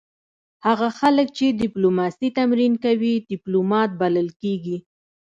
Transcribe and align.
هغه 0.65 0.87
خلک 0.99 1.27
چې 1.37 1.45
ډیپلوماسي 1.61 2.27
تمرین 2.37 2.73
کوي 2.85 3.13
ډیپلومات 3.31 3.89
بلل 4.01 4.27
کیږي 4.41 4.77